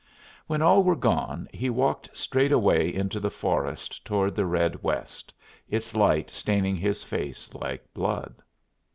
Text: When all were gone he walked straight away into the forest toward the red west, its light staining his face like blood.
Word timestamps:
When 0.47 0.63
all 0.63 0.83
were 0.83 0.95
gone 0.95 1.47
he 1.53 1.69
walked 1.69 2.09
straight 2.17 2.51
away 2.51 2.91
into 2.91 3.19
the 3.19 3.29
forest 3.29 4.03
toward 4.03 4.33
the 4.35 4.47
red 4.47 4.81
west, 4.81 5.31
its 5.69 5.95
light 5.95 6.31
staining 6.31 6.75
his 6.75 7.03
face 7.03 7.53
like 7.53 7.85
blood. 7.93 8.41